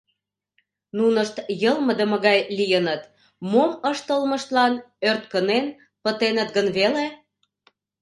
Нунышт 0.97 1.35
йылмыдыме 1.61 2.17
гай 2.25 2.39
лийыныт: 2.57 3.01
мом 3.51 3.71
ыштылмыштлан 3.91 4.73
ӧрткынен 5.09 5.65
пытеныт 6.03 6.49
гын 6.55 6.67
веле? 6.77 7.05